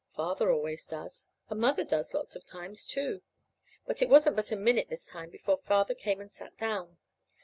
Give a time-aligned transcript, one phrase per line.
[0.15, 3.21] Father always does; and Mother does lots of times, too.)
[3.85, 6.97] But it wasn't but a minute this time before Father came and sat down.